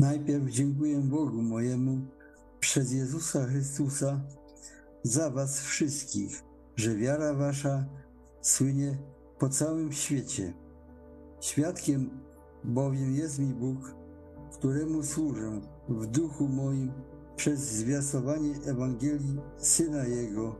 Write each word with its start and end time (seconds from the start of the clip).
Najpierw 0.00 0.50
dziękuję 0.50 0.98
Bogu 0.98 1.42
mojemu 1.42 1.98
przez 2.60 2.92
Jezusa 2.92 3.46
Chrystusa 3.46 4.20
za 5.02 5.30
was 5.30 5.60
wszystkich, 5.60 6.42
że 6.76 6.96
wiara 6.96 7.34
wasza 7.34 7.84
słynie 8.40 8.98
po 9.38 9.48
całym 9.48 9.92
świecie. 9.92 10.54
Świadkiem 11.40 12.10
bowiem 12.64 13.14
jest 13.14 13.38
mi 13.38 13.54
Bóg, 13.54 13.94
któremu 14.52 15.02
służę 15.02 15.60
w 15.88 16.06
duchu 16.06 16.48
moim 16.48 16.92
przez 17.36 17.60
zwiastowanie 17.60 18.54
Ewangelii 18.66 19.40
Syna 19.56 20.04
Jego, 20.04 20.56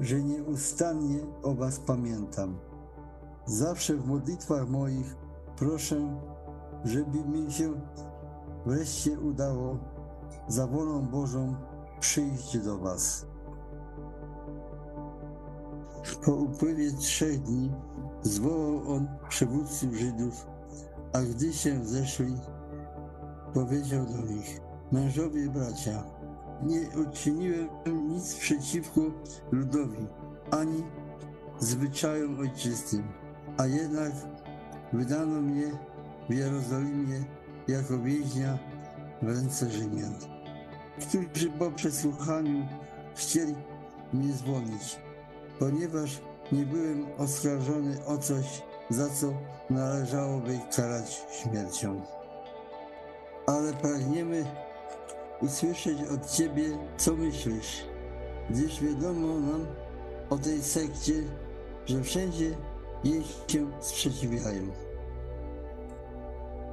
że 0.00 0.22
nieustannie 0.22 1.18
o 1.42 1.54
was 1.54 1.78
pamiętam. 1.78 2.58
Zawsze 3.46 3.96
w 3.96 4.06
modlitwach 4.06 4.68
moich 4.68 5.16
proszę, 5.56 6.20
żeby 6.84 7.24
mi 7.24 7.52
się 7.52 7.80
wreszcie 8.66 9.20
udało 9.20 9.78
za 10.48 10.66
wolą 10.66 11.02
Bożą 11.02 11.54
przyjść 12.00 12.58
do 12.58 12.78
was. 12.78 13.26
Po 16.24 16.32
upływie 16.32 16.92
trzech 16.92 17.42
dni 17.42 17.72
zwołał 18.22 18.92
on 18.92 19.08
przywódców 19.28 19.94
Żydów, 19.94 20.46
a 21.12 21.22
gdy 21.22 21.52
się 21.52 21.84
zeszli, 21.84 22.36
powiedział 23.54 24.06
do 24.06 24.32
nich: 24.32 24.60
Mężowie 24.92 25.48
bracia, 25.48 26.04
nie 26.62 26.80
uczyniłem 27.02 27.68
nic 28.08 28.34
przeciwko 28.34 29.00
ludowi, 29.52 30.06
ani 30.50 30.84
zwyczajom 31.58 32.40
ojczystym, 32.40 33.02
a 33.58 33.66
jednak 33.66 34.12
wydano 34.92 35.42
mnie 35.42 35.70
w 36.28 36.32
Jerozolimie 36.34 37.24
jako 37.70 37.98
więźnia 37.98 38.58
w 39.22 39.28
ręce 39.28 39.70
Rzymian, 39.70 40.14
którzy 41.00 41.50
po 41.50 41.70
przesłuchaniu 41.70 42.66
chcieli 43.14 43.54
mnie 44.12 44.32
zwolnić, 44.32 44.98
ponieważ 45.58 46.20
nie 46.52 46.66
byłem 46.66 47.06
oskarżony 47.18 48.04
o 48.06 48.18
coś, 48.18 48.62
za 48.90 49.10
co 49.10 49.32
należałoby 49.70 50.60
karać 50.76 51.22
śmiercią. 51.32 52.02
Ale 53.46 53.72
pragniemy 53.72 54.44
usłyszeć 55.40 55.98
od 56.14 56.30
Ciebie, 56.30 56.78
co 56.96 57.14
myślisz, 57.14 57.84
gdyż 58.50 58.82
wiadomo 58.82 59.26
nam 59.40 59.66
o 60.30 60.38
tej 60.38 60.62
sekcie, 60.62 61.14
że 61.86 62.02
wszędzie 62.02 62.56
jej 63.04 63.22
się 63.48 63.70
sprzeciwiają. 63.80 64.89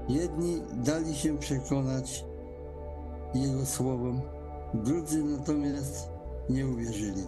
Jedni 0.08 0.62
dali 0.74 1.16
się 1.16 1.38
przekonać 1.38 2.26
Jego 3.34 3.66
słowom, 3.66 4.22
drudzy 4.74 5.24
natomiast 5.24 6.10
nie 6.50 6.68
uwierzyli. 6.68 7.28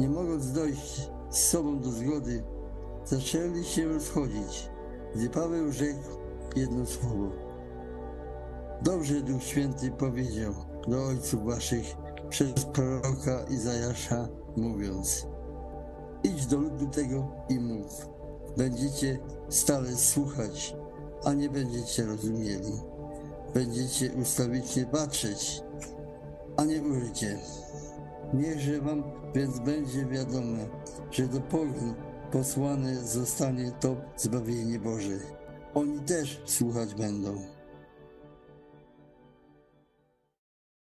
Nie 0.00 0.08
mogąc 0.08 0.52
dojść 0.52 1.10
z 1.30 1.38
sobą 1.38 1.80
do 1.80 1.90
zgody, 1.90 2.44
zaczęli 3.04 3.64
się 3.64 3.88
rozchodzić, 3.88 4.70
gdy 5.14 5.30
Paweł 5.30 5.72
rzekł 5.72 6.08
jedno 6.56 6.86
słowo. 6.86 7.30
Dobrze 8.82 9.20
Duch 9.20 9.42
Święty 9.42 9.90
powiedział 9.90 10.54
do 10.88 11.04
ojców 11.04 11.44
waszych 11.44 11.86
przez 12.28 12.52
proroka 12.64 13.44
Izajasza, 13.50 14.28
mówiąc 14.56 15.26
Idź 16.22 16.46
do 16.46 16.56
ludu 16.56 16.86
tego 16.86 17.28
i 17.48 17.60
mów. 17.60 18.08
Będziecie 18.56 19.18
stale 19.48 19.96
słuchać, 19.96 20.76
a 21.26 21.32
nie 21.32 21.50
będziecie 21.50 22.06
rozumieli. 22.06 22.72
Będziecie 23.54 24.12
ustawicznie 24.12 24.86
patrzeć, 24.86 25.62
a 26.56 26.64
nie 26.64 26.82
ujrzycie. 26.82 27.38
Niechże 28.34 28.80
wam 28.80 29.02
więc 29.34 29.58
będzie 29.58 30.06
wiadome, 30.06 30.66
że 31.10 31.28
do 31.28 31.40
pogan 31.40 31.94
posłane 32.32 32.94
zostanie 32.94 33.72
to 33.80 33.96
zbawienie 34.16 34.78
Boże. 34.78 35.18
Oni 35.74 36.00
też 36.00 36.42
słuchać 36.44 36.94
będą. 36.94 37.55